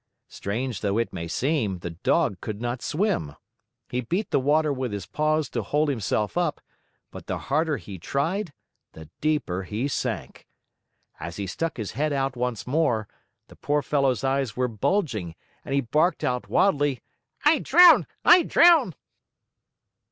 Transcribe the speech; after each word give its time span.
Strange 0.29 0.81
though 0.81 0.97
it 0.97 1.13
may 1.13 1.27
seem, 1.27 1.77
the 1.77 1.91
Dog 1.91 2.41
could 2.41 2.59
not 2.59 2.81
swim. 2.81 3.35
He 3.87 4.01
beat 4.01 4.31
the 4.31 4.39
water 4.39 4.73
with 4.73 4.91
his 4.91 5.05
paws 5.05 5.47
to 5.49 5.61
hold 5.61 5.89
himself 5.89 6.35
up, 6.35 6.59
but 7.11 7.27
the 7.27 7.37
harder 7.37 7.77
he 7.77 7.99
tried, 7.99 8.51
the 8.93 9.11
deeper 9.21 9.61
he 9.61 9.87
sank. 9.87 10.47
As 11.19 11.35
he 11.37 11.45
stuck 11.45 11.77
his 11.77 11.91
head 11.91 12.11
out 12.13 12.35
once 12.35 12.65
more, 12.65 13.07
the 13.47 13.55
poor 13.55 13.83
fellow's 13.83 14.23
eyes 14.23 14.57
were 14.57 14.67
bulging 14.67 15.35
and 15.63 15.75
he 15.75 15.81
barked 15.81 16.23
out 16.23 16.49
wildly, 16.49 17.03
"I 17.45 17.59
drown! 17.59 18.07
I 18.25 18.41
drown!" 18.41 18.95